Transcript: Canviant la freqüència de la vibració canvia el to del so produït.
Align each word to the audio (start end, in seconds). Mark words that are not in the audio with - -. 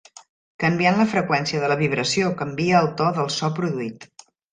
Canviant 0.61 0.95
la 1.01 1.03
freqüència 1.11 1.59
de 1.63 1.69
la 1.71 1.77
vibració 1.81 2.31
canvia 2.39 2.79
el 2.85 2.89
to 3.03 3.11
del 3.19 3.29
so 3.37 3.51
produït. 3.61 4.09